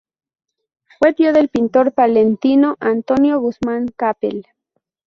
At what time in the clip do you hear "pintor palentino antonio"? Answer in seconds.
1.49-3.39